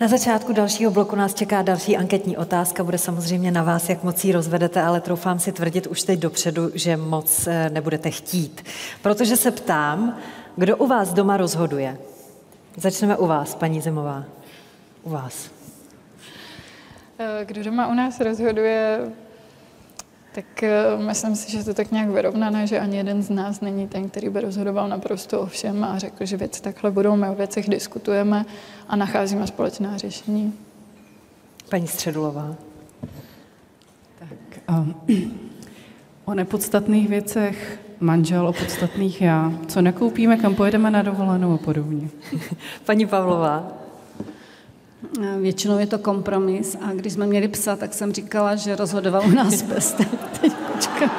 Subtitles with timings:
[0.00, 2.84] Na začátku dalšího bloku nás čeká další anketní otázka.
[2.84, 6.70] Bude samozřejmě na vás, jak moc ji rozvedete, ale troufám si tvrdit už teď dopředu,
[6.74, 8.64] že moc eh, nebudete chtít.
[9.02, 10.18] Protože se ptám,
[10.56, 11.98] kdo u vás doma rozhoduje?
[12.76, 14.24] Začneme u vás, paní Zimová.
[15.02, 15.50] U vás.
[17.18, 19.00] Eh, kdo doma u nás rozhoduje,
[20.36, 23.88] tak eh, myslím si, že to tak nějak vyrovnané, že ani jeden z nás není
[23.88, 27.34] ten, který by rozhodoval naprosto o všem a řekl, že věci takhle budou, my o
[27.34, 28.46] věcech diskutujeme
[28.88, 30.54] a nacházíme společná řešení.
[31.70, 32.54] Paní Středulová.
[34.18, 34.94] Tak, um,
[36.24, 39.52] o nepodstatných věcech manžel, o podstatných já.
[39.66, 42.08] Co nakoupíme, kam pojedeme na dovolenou a podobně.
[42.84, 43.85] Paní Pavlová.
[45.40, 49.30] Většinou je to kompromis a když jsme měli psa, tak jsem říkala, že rozhodoval u
[49.30, 49.92] nás pes.
[50.40, 51.10] Teď kočka.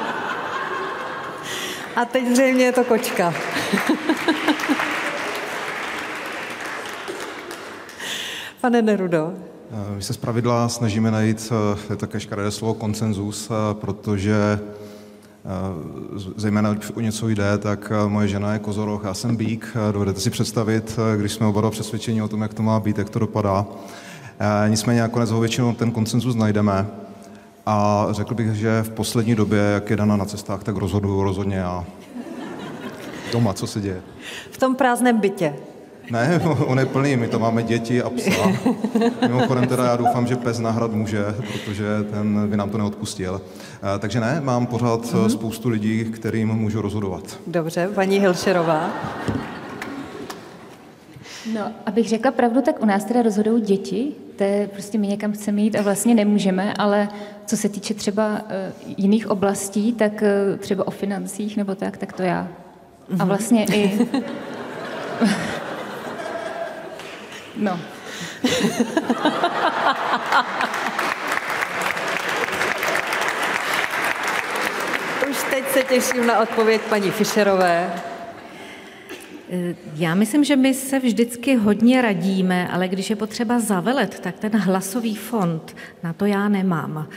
[1.96, 3.34] A teď zřejmě je to kočka.
[8.60, 9.32] Pane Nerudo.
[9.96, 11.52] My se zpravidla snažíme najít,
[11.90, 14.60] je také škaredé slovo, konsenzus, protože
[16.36, 19.76] zejména když o něco jde, tak moje žena je kozoroch, já jsem bík.
[19.92, 23.18] Dovedete si představit, když jsme oba přesvědčení o tom, jak to má být, jak to
[23.18, 23.66] dopadá.
[24.68, 26.86] Nicméně nakonec ho většinou ten konsenzus najdeme.
[27.66, 31.56] A řekl bych, že v poslední době, jak je Dana na cestách, tak rozhoduju rozhodně
[31.56, 31.84] já.
[33.32, 34.00] Doma, co se děje?
[34.50, 35.54] V tom prázdném bytě.
[36.10, 38.52] Ne, on je plný, my to máme děti a psa.
[39.28, 43.40] Mimochodem teda já doufám, že pes nahrad může, protože ten by nám to neodpustil.
[43.94, 45.26] Eh, takže ne, mám pořád mm-hmm.
[45.26, 47.38] spoustu lidí, kterým můžu rozhodovat.
[47.46, 48.90] Dobře, paní Hilšerová.
[51.54, 55.32] No, abych řekla pravdu, tak u nás teda rozhodují děti, to je prostě my někam
[55.32, 57.08] chceme jít a vlastně nemůžeme, ale
[57.46, 60.24] co se týče třeba uh, jiných oblastí, tak
[60.58, 62.48] třeba o financích nebo tak, tak to já.
[63.10, 63.28] A mhm.
[63.28, 64.08] vlastně i...
[67.58, 67.80] no.
[75.30, 77.92] Už teď se těším na odpověď paní Fischerové.
[79.50, 84.38] Eh, já myslím, že my se vždycky hodně radíme, ale když je potřeba zavelet, tak
[84.38, 87.08] ten hlasový fond, na to já nemám.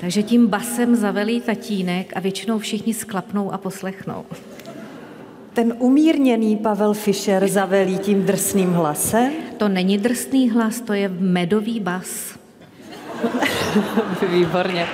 [0.00, 4.24] Takže tím basem zavelí tatínek a většinou všichni sklapnou a poslechnou.
[5.60, 9.32] Ten umírněný Pavel Fischer zavelí tím drsným hlasem?
[9.56, 12.06] To není drsný hlas, to je medový bas.
[14.28, 14.86] Výborně.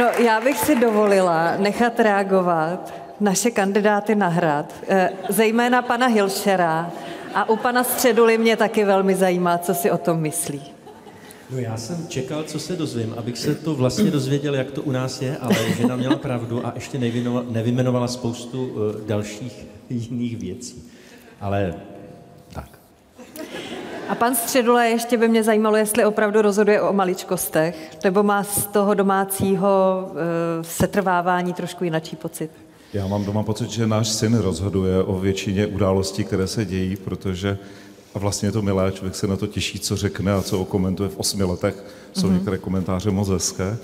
[0.00, 6.90] No, já bych si dovolila nechat reagovat naše kandidáty na hrad, eh, zejména pana Hilšera
[7.34, 10.75] a u pana Středuly mě taky velmi zajímá, co si o tom myslí.
[11.50, 14.90] No já jsem čekal, co se dozvím, abych se to vlastně dozvěděl, jak to u
[14.90, 16.98] nás je, ale žena měla pravdu a ještě
[17.50, 20.82] nevymenovala spoustu uh, dalších jiných věcí.
[21.40, 21.74] Ale
[24.08, 28.66] a pan Středula ještě by mě zajímalo, jestli opravdu rozhoduje o maličkostech, nebo má z
[28.66, 30.06] toho domácího
[30.60, 32.50] e, setrvávání trošku jinačí pocit.
[32.92, 37.58] Já mám doma pocit, že náš syn rozhoduje o většině událostí, které se dějí, protože
[38.16, 41.08] a vlastně je to milé, člověk se na to těší, co řekne a co okomentuje
[41.08, 41.84] v osmi letech.
[42.12, 42.32] Jsou mm-hmm.
[42.32, 43.76] některé komentáře moc hezké.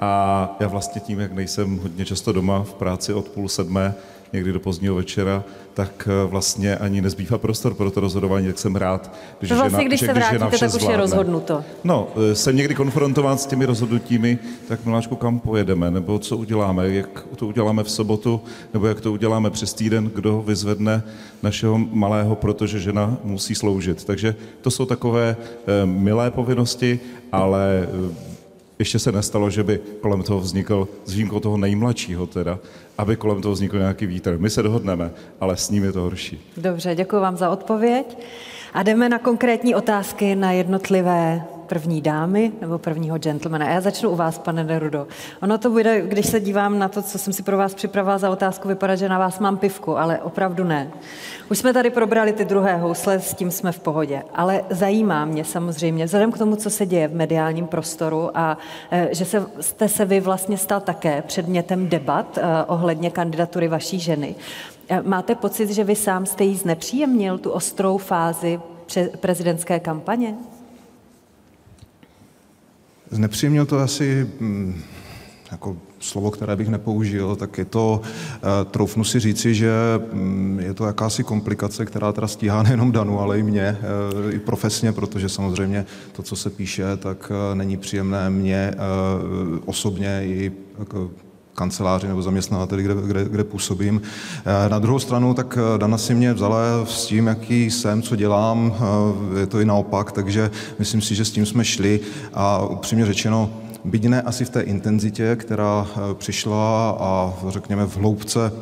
[0.00, 3.94] A já vlastně tím, jak nejsem hodně často doma v práci od půl sedmé,
[4.32, 5.44] někdy do pozdního večera,
[5.74, 9.88] tak eh, vlastně ani nezbývá prostor pro to rozhodování, tak jsem rád, že vlastně, žena,
[9.88, 11.64] když že, se vrátíte, žena tak už je rozhodnuto.
[11.84, 16.88] No, eh, jsem někdy konfrontován s těmi rozhodnutími, tak Miláčku, kam pojedeme, nebo co uděláme,
[16.88, 18.40] jak to uděláme v sobotu,
[18.74, 21.02] nebo jak to uděláme přes týden, kdo vyzvedne
[21.42, 24.04] našeho malého, protože žena musí sloužit.
[24.04, 27.00] Takže to jsou takové eh, milé povinnosti,
[27.32, 27.88] ale
[28.78, 32.58] ještě se nestalo, že by kolem toho vznikl, s výjimkou toho nejmladšího teda,
[32.98, 34.38] aby kolem toho vznikl nějaký vítr.
[34.38, 36.40] My se dohodneme, ale s ním je to horší.
[36.56, 38.18] Dobře, děkuji vám za odpověď.
[38.74, 43.70] A jdeme na konkrétní otázky na jednotlivé první dámy nebo prvního gentlemana.
[43.70, 45.06] Já začnu u vás, pane Nerudo.
[45.42, 48.30] Ono to bude, když se dívám na to, co jsem si pro vás připravila za
[48.30, 50.90] otázku, vypadá, že na vás mám pivku, ale opravdu ne.
[51.50, 54.22] Už jsme tady probrali ty druhé housle, s tím jsme v pohodě.
[54.34, 58.58] Ale zajímá mě samozřejmě, vzhledem k tomu, co se děje v mediálním prostoru a
[58.90, 64.00] e, že se, jste se vy vlastně stal také předmětem debat e, ohledně kandidatury vaší
[64.00, 64.34] ženy.
[64.88, 68.60] E, máte pocit, že vy sám jste jí znepříjemnil tu ostrou fázi
[69.20, 70.34] prezidentské kampaně?
[73.10, 74.82] Znepříjemnil to asi mm,
[75.52, 79.70] jako slovo, které bych nepoužil, tak je to, eh, troufnu si říci, že
[80.12, 84.38] mm, je to jakási komplikace, která teda stíhá nejenom Danu, ale i mě, eh, i
[84.38, 88.74] profesně, protože samozřejmě to, co se píše, tak eh, není příjemné mě
[89.64, 91.10] osobně i jako
[91.58, 94.00] kanceláři nebo zaměstnavateli, kde, kde, kde působím.
[94.68, 98.74] Na druhou stranu, tak Dana si mě vzala s tím, jaký jsem, co dělám,
[99.40, 102.00] je to i naopak, takže myslím si, že s tím jsme šli
[102.34, 103.50] a upřímně řečeno,
[103.84, 108.52] byť ne asi v té intenzitě, která přišla a řekněme v hloubce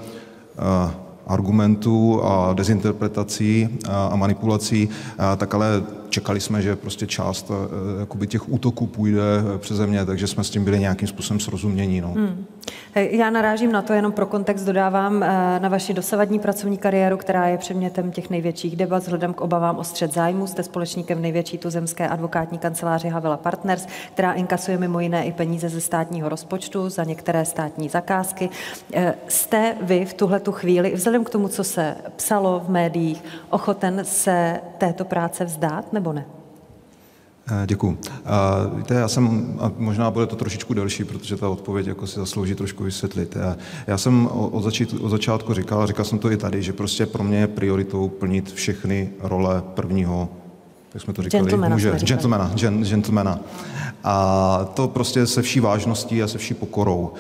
[1.27, 4.89] argumentů a dezinterpretací a manipulací,
[5.37, 5.83] tak ale
[6.17, 9.21] čekali jsme, že prostě část eh, jakoby těch útoků půjde
[9.55, 12.01] eh, přeze mě, takže jsme s tím byli nějakým způsobem srozumění.
[12.01, 12.09] No.
[12.09, 12.45] Hmm.
[12.95, 17.49] Já narážím na to, jenom pro kontext dodávám eh, na vaši dosavadní pracovní kariéru, která
[17.49, 20.47] je předmětem těch největších debat vzhledem k obavám o střed zájmu.
[20.47, 25.81] Jste společníkem největší tuzemské advokátní kanceláři Havela Partners, která inkasuje mimo jiné i peníze ze
[25.81, 28.49] státního rozpočtu za některé státní zakázky.
[29.29, 34.01] Jste vy v tuhle tu chvíli, vzhledem k tomu, co se psalo v médiích, ochoten
[34.05, 35.93] se této práce vzdát?
[35.93, 36.27] Nebo nebo ne?
[37.63, 37.99] Eh, Děkuji.
[38.09, 42.21] Eh, víte, já jsem, a možná bude to trošičku delší, protože ta odpověď jako si
[42.21, 43.37] zaslouží trošku vysvětlit.
[43.37, 43.57] Já,
[43.87, 47.25] já jsem od, začít, od začátku říkal, říkal jsem to i tady, že prostě pro
[47.25, 50.29] mě je prioritou plnit všechny role prvního
[50.95, 52.53] jak jsme to říkali, gentlemana, muže, gentlemana,
[52.91, 53.41] gentlemana.
[54.05, 57.13] A to prostě se vší vážností a se vší pokorou.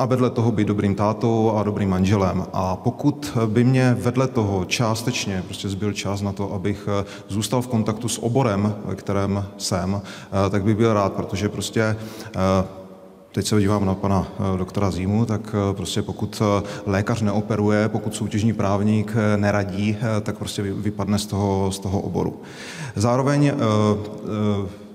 [0.00, 2.46] Eh, a vedle toho být dobrým tátou a dobrým manželem.
[2.52, 7.62] A pokud by mě vedle toho částečně prostě zbyl čas na to, abych eh, zůstal
[7.62, 10.00] v kontaktu s oborem, ve kterém jsem,
[10.46, 11.96] eh, tak bych byl rád, protože prostě
[13.32, 14.26] Teď se dívám na pana
[14.56, 16.42] doktora Zímu, tak prostě pokud
[16.86, 22.42] lékař neoperuje, pokud soutěžní právník neradí, tak prostě vypadne z toho, z toho oboru.
[22.96, 23.52] Zároveň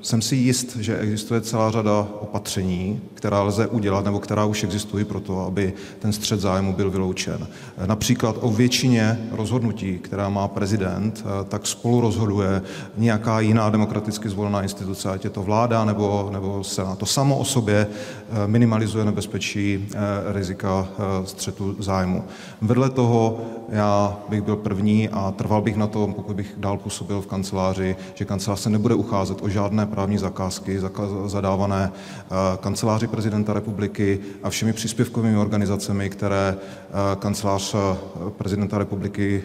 [0.06, 5.06] jsem si jist, že existuje celá řada opatření, která lze udělat nebo která už existují
[5.06, 7.48] pro to, aby ten střed zájmu byl vyloučen.
[7.86, 12.62] Například o většině rozhodnutí, která má prezident, tak spolu rozhoduje
[12.98, 17.00] nějaká jiná demokraticky zvolená instituce, ať je to vláda nebo, nebo senát.
[17.00, 19.98] To samo o sobě eh, minimalizuje nebezpečí eh,
[20.34, 22.24] rizika eh, střetu zájmu.
[22.62, 27.22] Vedle toho já bych byl první a trval bych na tom, pokud bych dál působil
[27.22, 30.80] v kanceláři, že kancelář se nebude ucházet o žádné právní zakázky
[31.25, 32.27] zadávané eh,
[32.62, 37.97] kanceláři prezidenta republiky a všemi příspěvkovými organizacemi, které eh, kancelář eh,
[38.30, 39.44] prezidenta republiky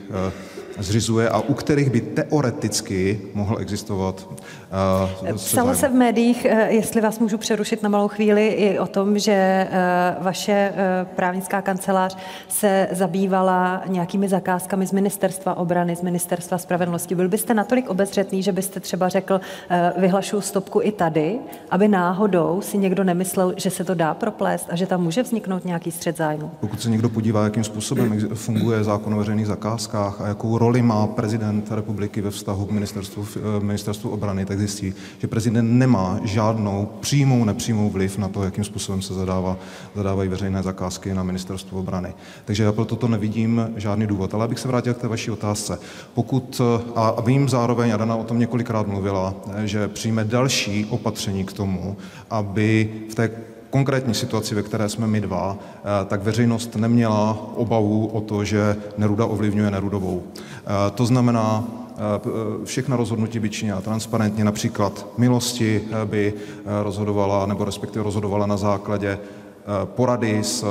[0.79, 4.29] zřizuje a u kterých by teoreticky mohl existovat.
[5.37, 9.69] Psalo se v médiích, jestli vás můžu přerušit na malou chvíli, i o tom, že
[10.21, 10.73] vaše
[11.17, 12.17] právnická kancelář
[12.49, 17.15] se zabývala nějakými zakázkami z ministerstva obrany, z ministerstva spravedlnosti.
[17.15, 19.41] Byl byste natolik obezřetný, že byste třeba řekl,
[19.97, 21.39] vyhlašuju stopku i tady,
[21.71, 25.65] aby náhodou si někdo nemyslel, že se to dá proplést a že tam může vzniknout
[25.65, 26.51] nějaký střed zájmu?
[26.61, 31.07] Pokud se někdo podívá, jakým způsobem funguje zákon o veřejných zakázkách a jakou roli má
[31.07, 36.89] prezident republiky ve vztahu k ministerstvu, eh, ministerstvu obrany, tak zjistí, že prezident nemá žádnou
[37.01, 39.57] přímou, nepřímou vliv na to, jakým způsobem se zadává,
[39.97, 42.15] zadávají veřejné zakázky na ministerstvu obrany.
[42.45, 44.35] Takže já pro toto nevidím žádný důvod.
[44.35, 45.79] Ale abych se vrátil k té vaší otázce.
[46.15, 46.61] Pokud,
[46.97, 49.35] a vím zároveň, a Dana o tom několikrát mluvila,
[49.65, 51.97] že přijme další opatření k tomu,
[52.31, 53.31] aby v té
[53.71, 58.77] konkrétní situaci, ve které jsme my dva, eh, tak veřejnost neměla obavu o to, že
[58.99, 60.23] Neruda ovlivňuje Nerudovou.
[60.37, 61.65] Eh, to znamená,
[62.65, 66.35] všechna rozhodnutí by činila transparentně, například milosti by
[66.83, 69.19] rozhodovala, nebo respektive rozhodovala na základě
[69.85, 70.65] porady s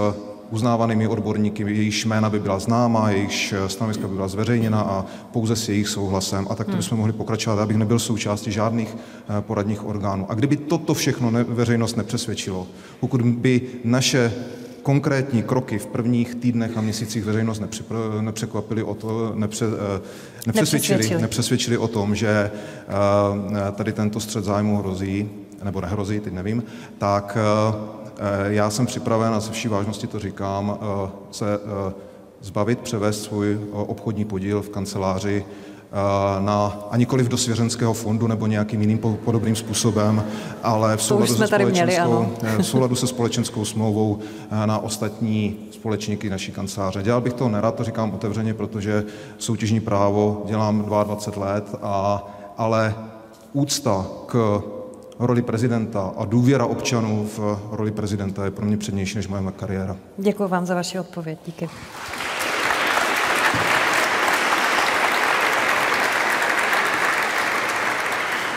[0.51, 5.69] uznávanými odborníky, jejichž jména by byla známa, jejichž stanoviska by byla zveřejněna a pouze s
[5.69, 6.47] jejich souhlasem.
[6.49, 6.79] A tak to hmm.
[6.79, 10.25] bychom mohli pokračovat, abych nebyl součástí žádných eh, poradních orgánů.
[10.29, 12.67] A kdyby toto všechno ne, veřejnost nepřesvědčilo,
[12.99, 14.33] pokud by naše
[14.89, 17.61] konkrétní kroky v prvních týdnech a měsících veřejnost
[18.21, 20.01] nepřekvapili o to, nepře, eh,
[20.47, 21.21] nepřesvědčili, nepřesvědčili.
[21.21, 25.29] nepřesvědčili o tom, že eh, tady tento střed zájmu hrozí,
[25.63, 26.63] nebo nehrozí, teď nevím,
[26.97, 27.37] tak
[28.21, 30.79] Eh, já jsem připraven, a se vší vážností to říkám,
[31.31, 31.45] se
[32.41, 35.45] zbavit, převést svůj obchodní podíl v kanceláři
[36.39, 40.23] na, a nikoliv do svěřenského fondu nebo nějakým jiným podobným způsobem,
[40.63, 44.19] ale v souladu, se společenskou, měli, v souladu se společenskou smlouvou
[44.65, 47.03] na ostatní společníky naší kanceláře.
[47.03, 49.03] Dělal bych to nerad, to říkám otevřeně, protože
[49.37, 52.23] soutěžní právo dělám 22 let, a,
[52.57, 52.95] ale
[53.53, 54.61] úcta k
[55.19, 59.95] roli prezidenta a důvěra občanů v roli prezidenta je pro mě přednější než moje kariéra.
[60.17, 61.39] Děkuji vám za vaši odpověď.
[61.45, 61.69] Díky.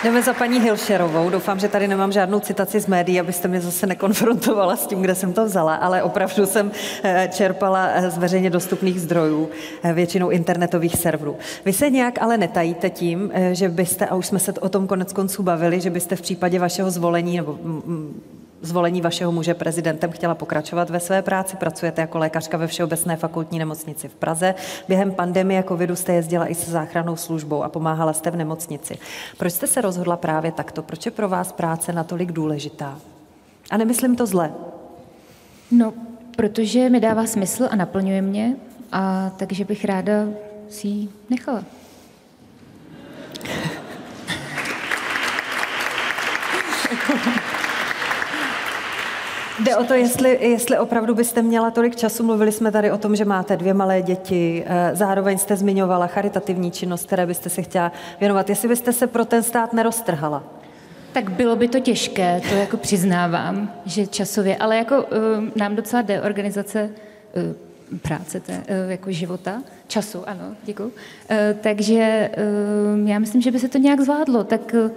[0.04, 1.30] Jdeme za paní Hilšerovou.
[1.30, 5.14] Doufám, že tady nemám žádnou citaci z médií, abyste mě zase nekonfrontovala s tím, kde
[5.14, 6.70] jsem to vzala, ale opravdu jsem
[7.02, 9.48] eh, čerpala eh, z veřejně dostupných zdrojů,
[9.82, 11.36] eh, většinou internetových serverů.
[11.64, 15.12] Vy se nějak ale netajíte tím, že byste, a už jsme se o tom konec
[15.12, 17.58] konců bavili, že byste v případě vašeho zvolení nebo
[18.62, 21.56] zvolení vašeho muže prezidentem chtěla pokračovat ve své práci.
[21.56, 24.54] Pracujete jako lékařka ve Všeobecné fakultní nemocnici v Praze.
[24.88, 28.98] Během pandemie covidu jste jezdila i se záchrannou službou a pomáhala jste v nemocnici.
[29.38, 30.82] Proč jste se rozhodla právě takto?
[30.82, 32.98] Proč je pro vás práce natolik důležitá?
[33.70, 34.52] A nemyslím to zle.
[35.70, 35.92] No,
[36.36, 38.56] protože mi dává smysl a naplňuje mě,
[38.92, 40.12] a takže bych ráda
[40.68, 41.64] si ji nechala.
[49.62, 52.22] Jde o to, jestli, jestli opravdu byste měla tolik času.
[52.22, 54.64] Mluvili jsme tady o tom, že máte dvě malé děti.
[54.66, 58.48] Eh, zároveň jste zmiňovala charitativní činnost, které byste se chtěla věnovat.
[58.48, 60.44] Jestli byste se pro ten stát neroztrhala?
[61.12, 65.08] Tak bylo by to těžké, to jako přiznávám, že časově, ale jako uh,
[65.56, 66.90] nám docela jde organizace
[67.90, 70.84] uh, práce, té, uh, jako života, času, ano, děkuji.
[70.84, 70.92] Uh,
[71.60, 72.30] takže
[73.00, 74.44] uh, já myslím, že by se to nějak zvládlo.
[74.44, 74.90] Tak uh,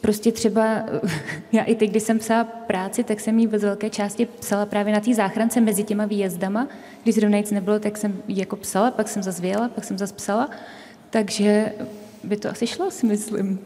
[0.00, 0.82] prostě třeba,
[1.52, 4.92] já i teď, když jsem psala práci, tak jsem ji ve velké části psala právě
[4.92, 6.68] na té záchrance mezi těma výjezdama.
[7.02, 9.98] Když zrovna nic nebylo, tak jsem ji jako psala, pak jsem zase vyjela, pak jsem
[9.98, 10.50] zase psala.
[11.10, 11.72] Takže
[12.24, 13.58] by to asi šlo, si myslím.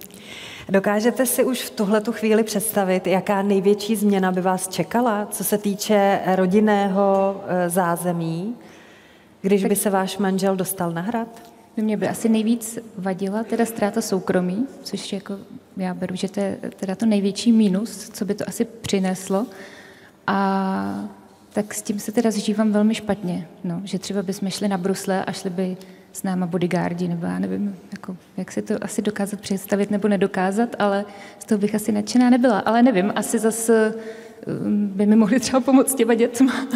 [0.68, 5.58] Dokážete si už v tuhletu chvíli představit, jaká největší změna by vás čekala, co se
[5.58, 8.56] týče rodinného eh, zázemí,
[9.42, 11.53] když tak by se váš manžel dostal na hrad?
[11.76, 15.38] Mě by asi nejvíc vadila teda ztráta soukromí, což jako
[15.76, 19.46] já beru, že to je teda to největší mínus, co by to asi přineslo.
[20.26, 21.08] A
[21.52, 25.24] tak s tím se teda zžívám velmi špatně, no, že třeba bychom šli na brusle
[25.24, 25.76] a šli by
[26.12, 30.76] s náma bodyguardi, nebo já nevím, jako, jak si to asi dokázat představit nebo nedokázat,
[30.78, 31.04] ale
[31.38, 32.58] z toho bych asi nadšená nebyla.
[32.58, 33.94] Ale nevím, asi zase
[34.66, 36.52] um, by mi mohli třeba pomoct těma dětma.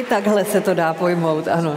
[0.00, 1.76] I takhle se to dá pojmout, ano.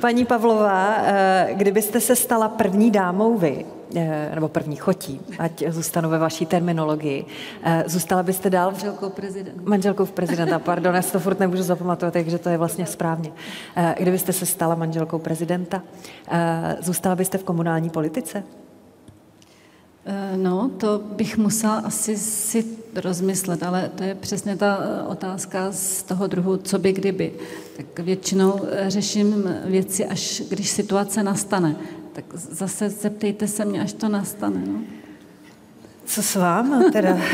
[0.00, 6.10] Paní Pavlová, eh, kdybyste se stala první dámou vy, eh, nebo první chotí, ať zůstanu
[6.10, 7.26] ve vaší terminologii,
[7.62, 8.70] eh, zůstala byste dál...
[8.70, 9.60] Manželkou prezidenta.
[9.64, 13.32] Manželkou v prezidenta, pardon, já si to furt nemůžu zapamatovat, takže to je vlastně správně.
[13.98, 15.82] Kdybyste se stala manželkou prezidenta,
[16.80, 18.42] zůstala byste v komunální politice?
[20.06, 22.64] Eh, no, to bych musela asi si
[22.94, 27.32] rozmyslet, ale to je přesně ta eh, otázka z toho druhu, co by kdyby.
[27.76, 31.76] Tak většinou eh, řeším věci, až když situace nastane.
[32.12, 34.62] Tak zase zeptejte se mě, až to nastane.
[34.66, 34.80] No.
[36.04, 37.18] Co s váma teda?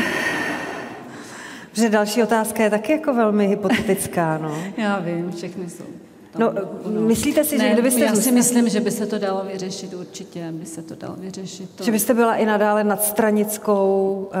[1.73, 4.57] Že další otázka je taky jako velmi hypotetická, no.
[4.77, 6.04] Já vím, všechny jsou.
[6.37, 6.53] No,
[6.85, 8.01] no, myslíte si, ne, že kdybyste...
[8.01, 11.69] Já si myslím, že by se to dalo vyřešit, určitě by se to dalo vyřešit.
[11.75, 11.83] To...
[11.83, 14.33] Že byste byla i nadále nadstranickou uh,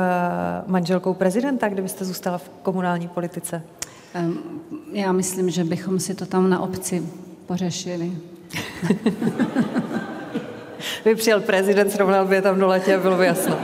[0.71, 3.61] manželkou prezidenta, kdybyste zůstala v komunální politice?
[4.19, 4.39] Um,
[4.91, 7.03] já myslím, že bychom si to tam na obci
[7.45, 8.11] pořešili.
[11.03, 13.57] by přijel prezident, srovnal by je tam do letě a bylo by jasno.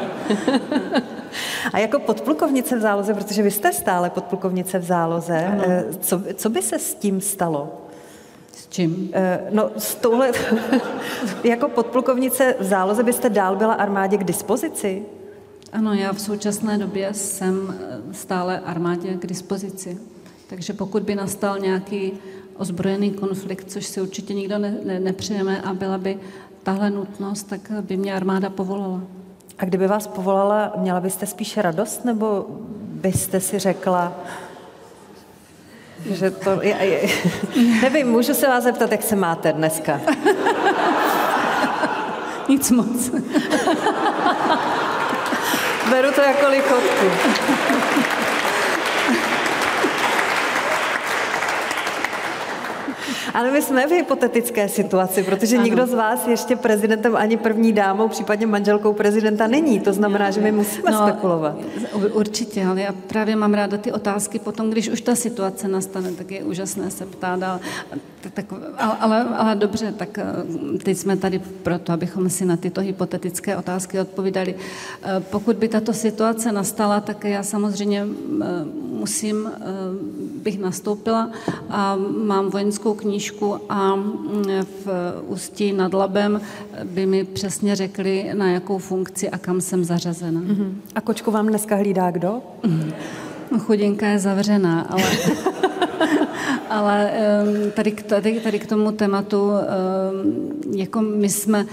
[1.74, 5.64] A jako podplukovnice v záloze, protože vy jste stále podplukovnice v záloze, ano.
[5.68, 7.82] Eh, co, co by se s tím stalo?
[8.72, 9.10] Čím?
[9.14, 10.32] Eh, no s touhle,
[11.44, 15.06] jako podplukovnice v záloze byste dál byla armádě k dispozici?
[15.74, 19.98] Ano, já v současné době jsem eh, stále armádě k dispozici.
[20.48, 22.14] Takže pokud by nastal nějaký
[22.58, 26.18] ozbrojený konflikt, což si určitě nikdo ne, ne, nepřejeme a byla by
[26.64, 29.02] tahle nutnost, tak by mě armáda povolala.
[29.60, 32.46] A kdyby vás povolala, měla byste spíše radost, nebo
[32.82, 34.14] byste si řekla,
[36.06, 37.10] že to je, je,
[37.82, 40.02] nevím, můžu se vás zeptat, jak se máte dneska?
[42.50, 43.12] Nic moc.
[45.90, 47.06] Beru to jako lichotku.
[53.34, 55.66] Ale my jsme v hypotetické situaci, protože ano.
[55.66, 59.80] nikdo z vás ještě prezidentem ani první dámou, případně manželkou prezidenta není.
[59.80, 61.56] To znamená, že my musíme no, spekulovat.
[62.14, 66.32] Určitě, ale já právě mám ráda ty otázky potom, když už ta situace nastane, tak
[66.32, 67.40] je úžasné se ptát.
[68.30, 68.46] Tak,
[68.78, 70.26] ale, ale dobře, tak eh,
[70.84, 74.56] teď jsme tady proto, abychom si na tyto hypotetické otázky odpovídali.
[74.56, 78.06] Eh, pokud by tato situace nastala, tak já samozřejmě
[78.42, 78.46] eh,
[79.00, 79.52] musím,
[80.44, 81.32] bych nastoupila
[81.70, 84.44] a mám vojenskou knížku a mm,
[84.86, 86.42] v Ústí nad Labem
[86.84, 90.42] by mi přesně řekli, na jakou funkci a kam jsem zařazena.
[90.42, 90.74] Uh-huh.
[90.96, 92.42] A kočku vám dneska hlídá kdo?
[93.60, 95.04] Chudinka je zavřená, ale,
[96.72, 97.12] ale
[97.74, 99.52] tady, tady, tady k tomu tématu,
[100.76, 101.66] jako my jsme,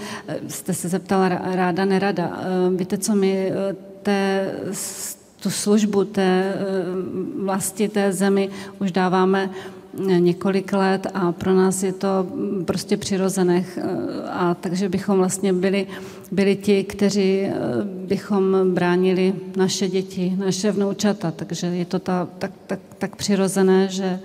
[0.47, 2.39] jste se zeptala ráda, nerada.
[2.75, 3.51] Víte co, my
[4.03, 4.51] té,
[5.43, 6.53] tu službu té
[7.43, 9.49] vlasti, té zemi už dáváme
[9.97, 12.27] několik let a pro nás je to
[12.65, 13.65] prostě přirozené.
[14.31, 15.87] A takže bychom vlastně byli,
[16.31, 17.47] byli ti, kteří
[17.83, 21.31] bychom bránili naše děti, naše vnoučata.
[21.31, 24.19] Takže je to ta, tak, tak, tak přirozené, že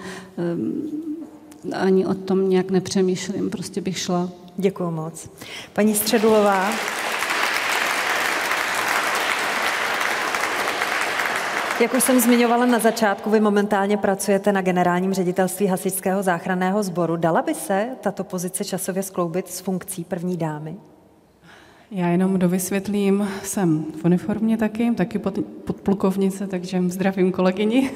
[1.72, 4.28] ani o tom nějak nepřemýšlím, prostě bych šla.
[4.56, 5.30] Děkuji moc.
[5.72, 6.70] Paní Středulová.
[11.84, 17.16] Jak už jsem zmiňovala na začátku, vy momentálně pracujete na generálním ředitelství Hasičského záchranného sboru.
[17.16, 20.76] Dala by se tato pozice časově skloubit s funkcí první dámy?
[21.90, 27.90] Já jenom dovysvětlím, jsem v uniformě taky, taky pod, podplukovnice, takže zdravím kolegyni.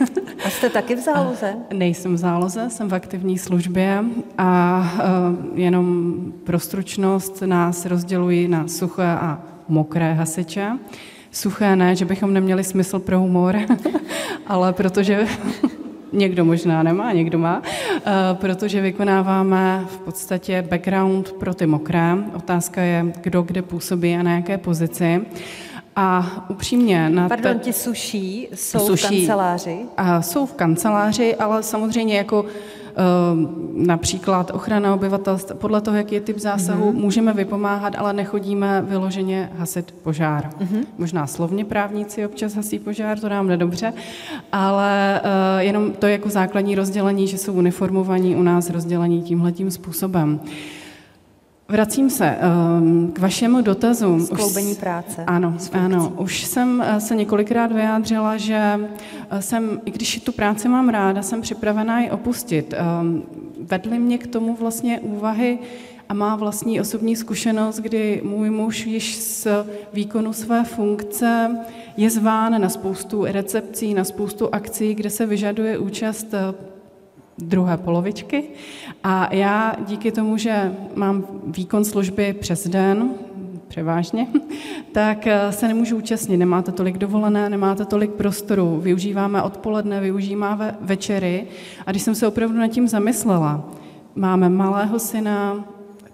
[0.44, 1.54] A jste taky v záloze?
[1.70, 4.04] A nejsem v záloze, jsem v aktivní službě
[4.38, 10.78] a uh, jenom pro stručnost nás rozdělují na suché a mokré hasiče.
[11.30, 13.56] Suché ne, že bychom neměli smysl pro humor,
[14.46, 15.26] ale protože
[16.12, 22.16] někdo možná nemá, někdo má, eh, protože vykonáváme v podstatě background pro ty mokré.
[22.36, 25.20] Otázka je, kdo kde působí a na jaké pozici.
[25.96, 27.10] A upřímně...
[27.10, 27.64] Na Pardon, te...
[27.64, 29.78] ti suší jsou suší, v kanceláři?
[29.96, 32.44] A jsou v kanceláři, ale samozřejmě jako
[33.74, 37.00] například ochrana obyvatelstva, podle toho, jaký je typ zásahu, mm-hmm.
[37.00, 40.50] můžeme vypomáhat, ale nechodíme vyloženě hasit požár.
[40.60, 40.84] Mm-hmm.
[40.98, 43.92] Možná slovně právníci občas hasí požár, to nám nedobře,
[44.52, 49.70] ale uh, jenom to je jako základní rozdělení, že jsou uniformovaní u nás rozdělení tímhletím
[49.70, 50.40] způsobem.
[51.70, 52.36] Vracím se
[52.78, 54.26] um, k vašemu dotazu.
[54.26, 55.24] Skloubení práce.
[55.26, 56.12] Ano, ano.
[56.16, 58.80] Už jsem uh, se několikrát vyjádřila, že
[59.32, 62.74] uh, jsem, i když tu práci mám ráda, jsem připravená ji opustit.
[63.00, 63.22] Um,
[63.60, 65.58] vedly mě k tomu vlastně úvahy
[66.08, 69.46] a má vlastní osobní zkušenost, kdy můj muž již z
[69.92, 71.50] výkonu své funkce
[71.96, 76.67] je zván na spoustu recepcí, na spoustu akcí, kde se vyžaduje účast uh,
[77.38, 78.44] druhé polovičky.
[79.04, 83.10] A já díky tomu, že mám výkon služby přes den,
[83.68, 84.26] převážně,
[84.92, 86.36] tak eh, se nemůžu účastnit.
[86.36, 88.80] Nemáte tolik dovolené, nemáte tolik prostoru.
[88.80, 91.46] Využíváme odpoledne, využíváme večery.
[91.86, 93.68] A když jsem se opravdu nad tím zamyslela,
[94.14, 95.64] máme malého syna,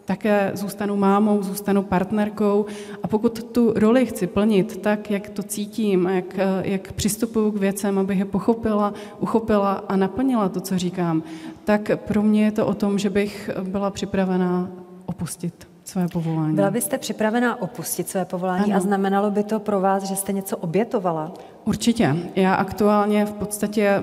[0.05, 2.67] také zůstanu mámou, zůstanu partnerkou
[3.03, 7.99] a pokud tu roli chci plnit tak, jak to cítím, jak, jak přistupuju k věcem,
[7.99, 11.23] abych je pochopila, uchopila a naplnila to, co říkám,
[11.65, 14.71] tak pro mě je to o tom, že bych byla připravená
[15.07, 16.55] opustit své povolání.
[16.55, 18.77] Byla byste připravená opustit své povolání ano.
[18.77, 21.33] a znamenalo by to pro vás, že jste něco obětovala?
[21.65, 22.17] Určitě.
[22.37, 24.03] Já aktuálně v podstatě,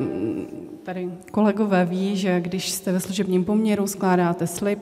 [0.83, 4.79] tady kolegové ví, že když jste ve služebním poměru, skládáte slib,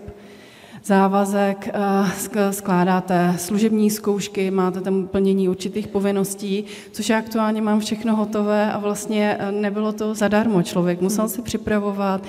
[0.84, 8.16] závazek, eh, skládáte služební zkoušky, máte tam plnění určitých povinností, což já aktuálně mám všechno
[8.16, 10.64] hotové a vlastně eh, nebylo to zadarmo.
[10.64, 11.30] Člověk musel hmm.
[11.30, 12.24] se připravovat,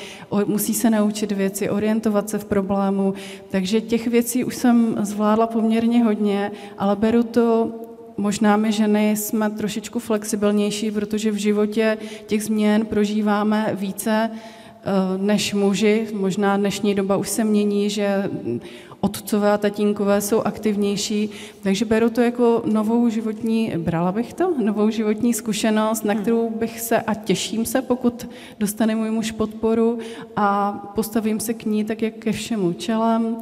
[0.46, 3.14] musí se naučit věci, orientovat se v problému,
[3.50, 7.70] takže těch věcí už jsem zvládla poměrně hodně, ale beru to
[8.20, 14.30] Možná my ženy jsme trošičku flexibilnější, protože v životě těch změn prožíváme více
[15.16, 16.06] než muži.
[16.12, 18.30] Možná dnešní doba už se mění, že
[19.00, 21.30] otcové a tatínkové jsou aktivnější,
[21.62, 26.22] takže beru to jako novou životní, brala bych to, novou životní zkušenost, na hmm.
[26.22, 29.98] kterou bych se a těším se, pokud dostane můj muž podporu
[30.36, 33.36] a postavím se k ní tak, jak ke všemu čelem,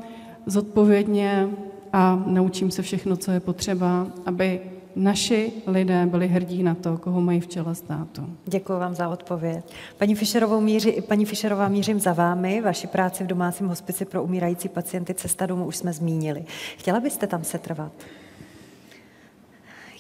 [0.46, 1.48] zodpovědně
[1.92, 4.61] a naučím se všechno, co je potřeba, aby
[4.99, 8.37] naši lidé byli hrdí na to, koho mají v čele státu.
[8.47, 9.75] Děkuji vám za odpověď.
[9.99, 12.61] Paní, Fischerovou míři, paní Fischerová, mířím za vámi.
[12.61, 16.45] Vaši práci v domácím hospici pro umírající pacienty Cesta domů už jsme zmínili.
[16.77, 17.93] Chtěla byste tam se trvat?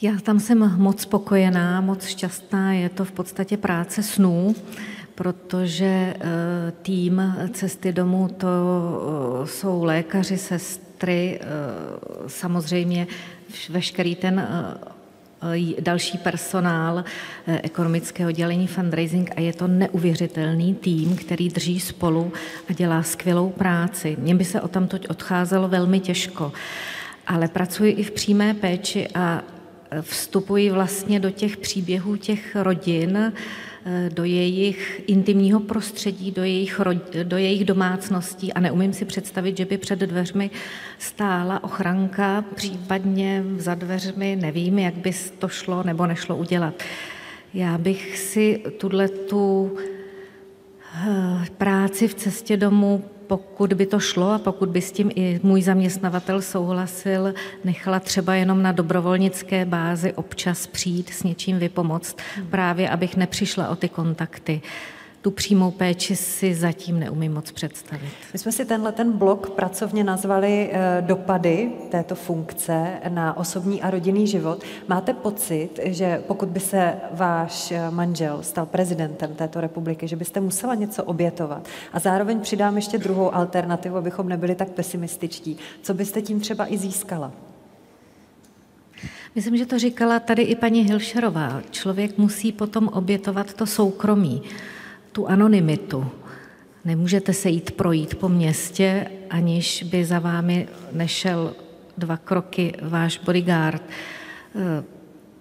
[0.02, 2.72] Já tam jsem moc spokojená, moc šťastná.
[2.72, 4.54] Je to v podstatě práce snů,
[5.14, 6.16] protože eh,
[6.82, 11.46] tým Cesty domů to eh, jsou lékaři, sestry, eh,
[12.26, 13.06] samozřejmě
[13.68, 14.98] veškerý ten eh,
[15.80, 17.04] další personál
[17.46, 22.32] eh, ekonomického dělení fundraising a je to neuvěřitelný tým, který drží spolu
[22.70, 24.16] a dělá skvělou práci.
[24.20, 26.52] Mně by se o tam toť odcházelo velmi těžko,
[27.26, 29.57] ale pracuji i v přímé péči a eh,
[30.00, 33.32] vstupuji vlastně do těch příběhů těch rodin,
[33.90, 36.80] Eh, do jejich intimního prostředí, do jejich,
[37.22, 40.50] do jejich domácností a neumím si představit, že by před dveřmi
[40.98, 46.82] stála ochranka, případně za dveřmi, nevím, jak by to šlo nebo nešlo udělat.
[47.54, 49.76] Já bych si tuhle tu
[50.94, 55.40] eh, práci v cestě domů pokud by to šlo a pokud by s tím i
[55.42, 62.16] můj zaměstnavatel souhlasil, nechala třeba jenom na dobrovolnické bázi občas přijít s něčím vypomoct,
[62.50, 64.60] právě abych nepřišla o ty kontakty.
[65.28, 68.08] Tu přímou péči si zatím neumím moc představit.
[68.32, 73.90] My jsme si tenhle ten blok pracovně nazvali eh, dopady této funkce na osobní a
[73.90, 74.64] rodinný život.
[74.88, 80.40] Máte pocit, že pokud by se váš eh, manžel stal prezidentem této republiky, že byste
[80.40, 81.68] musela něco obětovat?
[81.92, 85.56] A zároveň přidám ještě druhou alternativu, abychom nebyli tak pesimističtí.
[85.82, 87.32] Co byste tím třeba i získala?
[89.34, 91.62] Myslím, že to říkala tady i paní Hilšerová.
[91.70, 94.42] Člověk musí potom obětovat to soukromí,
[95.12, 96.06] tu anonymitu.
[96.84, 101.54] Nemůžete se jít projít po městě, aniž by za vámi nešel
[101.98, 103.82] dva kroky váš bodyguard.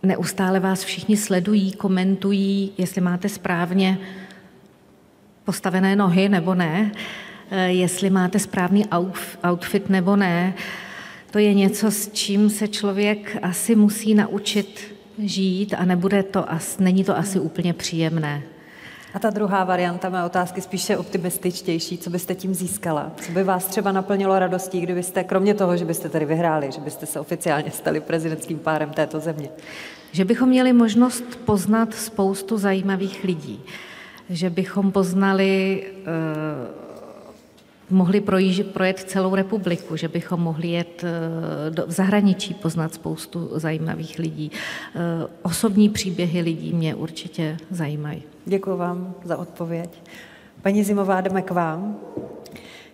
[0.03, 3.97] Neustále vás všichni sledují, komentují, jestli máte správně
[5.45, 6.91] postavené nohy nebo ne,
[7.67, 8.86] jestli máte správný
[9.43, 10.53] outfit nebo ne
[11.32, 16.45] to je něco, s čím se člověk asi musí naučit žít a nebude to,
[16.80, 18.43] není to asi úplně příjemné.
[19.13, 21.98] A ta druhá varianta mé otázky spíše optimističtější.
[21.98, 23.12] Co byste tím získala?
[23.22, 27.06] Co by vás třeba naplnilo radostí, kdybyste, kromě toho, že byste tady vyhráli, že byste
[27.06, 29.50] se oficiálně stali prezidentským párem této země?
[30.12, 33.63] Že bychom měli možnost poznat spoustu zajímavých lidí.
[34.30, 36.87] Že bychom poznali uh,
[37.89, 43.50] mohli projíždět, projet celou republiku, že bychom mohli jet eh, do, v zahraničí, poznat spoustu
[43.54, 44.52] zajímavých lidí.
[44.95, 45.00] Eh,
[45.41, 48.23] osobní příběhy lidí mě určitě zajímají.
[48.45, 50.02] Děkuji vám za odpověď.
[50.62, 51.97] Paní Zimová, jdeme k vám.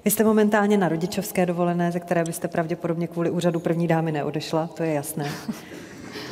[0.06, 4.68] Vy jste momentálně na rodičovské dovolené, ze které byste pravděpodobně kvůli úřadu první dámy neodešla,
[4.68, 5.32] to je jasné.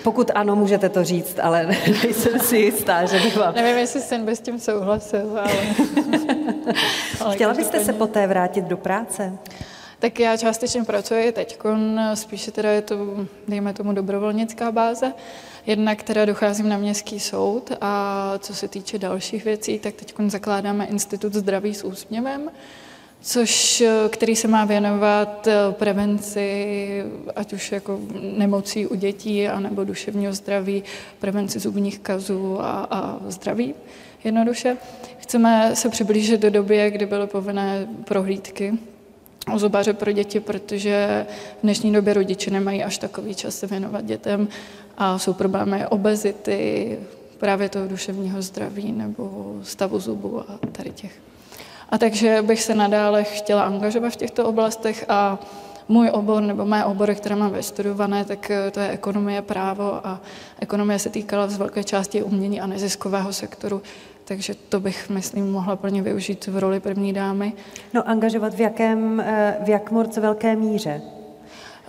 [0.04, 1.66] Pokud ano, můžete to říct, ale
[2.04, 3.56] nejsem si jistá, že bych vám...
[3.56, 5.52] Nevím, jestli jsem by s tím souhlasil, ale...
[7.32, 9.38] Chtěla byste se poté vrátit do práce?
[10.00, 11.60] Tak já částečně pracuji teď,
[12.14, 15.14] spíše teda je to, dejme tomu, dobrovolnická báze.
[15.66, 20.86] Jednak teda docházím na městský soud a co se týče dalších věcí, tak teď zakládáme
[20.86, 22.52] Institut zdraví s úsměvem,
[23.22, 27.04] což, který se má věnovat eh, prevenci,
[27.36, 28.00] ať už jako
[28.38, 30.84] nemocí u dětí, anebo duševního zdraví,
[31.20, 33.74] prevenci zubních kazů a, a zdraví
[34.24, 34.78] jednoduše.
[35.18, 38.74] Chceme se přiblížit do doby, kdy byly povinné prohlídky
[39.54, 41.26] o zubaře pro děti, protože
[41.60, 44.48] v dnešní době rodiče nemají až takový čas se věnovat dětem
[44.98, 47.00] a jsou problémy obezity,
[47.38, 51.12] právě toho duševního zdraví nebo stavu zubu a tady těch.
[51.90, 55.40] A takže bych se nadále chtěla angažovat v těchto oblastech a
[55.88, 60.22] můj obor nebo mé obory, které mám vystudované, tak to je ekonomie, právo a
[60.60, 63.82] ekonomie se týkala z velké části umění a neziskového sektoru,
[64.32, 67.54] takže to bych, myslím, mohla plně využít v roli první dámy.
[67.94, 71.02] No angažovat v jakém, eh, v jak moc velké míře?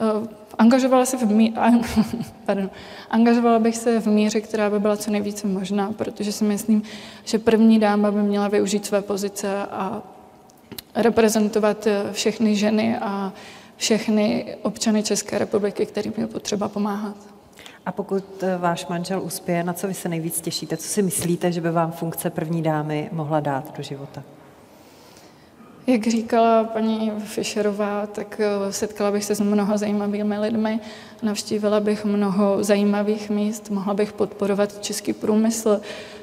[0.00, 0.28] Eh,
[0.58, 1.54] angažovala se v mí...
[2.44, 2.70] Pardon.
[3.10, 6.82] Angažovala bych se v míře, která by byla co nejvíce možná, protože si myslím,
[7.24, 10.02] že první dáma by měla využít své pozice a
[10.94, 13.32] reprezentovat eh, všechny ženy a
[13.76, 17.16] všechny občany České republiky, kterým je potřeba pomáhat.
[17.86, 20.76] A pokud eh, váš manžel uspěje, na co vy se nejvíc těšíte?
[20.76, 24.22] Co si myslíte, že by vám funkce první dámy mohla dát do života?
[25.86, 30.80] Jak říkala paní Fischerová, tak eh, setkala bych se s mnoha zajímavými lidmi,
[31.22, 35.80] navštívila bych mnoho zajímavých míst, mohla bych podporovat český průmysl,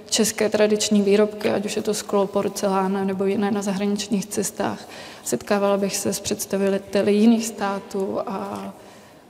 [0.10, 4.88] české tradiční výrobky, ať už je to sklo, porcelán nebo jiné na zahraničních cestách.
[5.24, 8.74] Setkávala bych se s představiteli jiných států a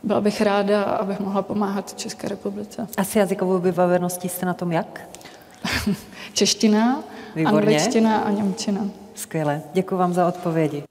[0.04, 2.88] byla bych ráda, abych mohla pomáhat České republice.
[2.98, 5.02] A s jazykovou vybaveností jste na tom jak?
[6.34, 7.04] Čeština,
[7.36, 7.58] Výborně.
[7.60, 8.82] angličtina a němčina.
[9.16, 9.62] Skvěle.
[9.74, 10.84] Děkuji vám za odpovědi.